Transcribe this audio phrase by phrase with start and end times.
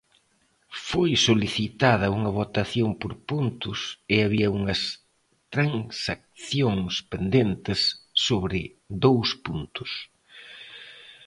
[0.87, 3.79] Foi solicitada unha votación por puntos
[4.13, 4.81] e había unhas
[5.53, 7.79] transaccións pendentes
[8.27, 8.59] sobre
[9.03, 9.91] dous puntos.